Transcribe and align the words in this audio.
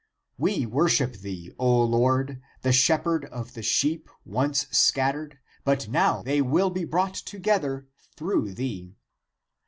We 0.39 0.65
worship 0.65 1.13
thee, 1.17 1.51
O 1.59 1.83
Lord, 1.83 2.41
the 2.63 2.71
Shepherd 2.71 3.25
of 3.25 3.53
the 3.53 3.61
sheep 3.61 4.09
once 4.25 4.65
scattered, 4.71 5.37
but 5.63 5.87
now 5.89 6.23
they 6.23 6.41
will 6.41 6.71
be 6.71 6.85
brought 6.85 7.13
together 7.13 7.87
through 8.17 8.55
thee. 8.55 8.95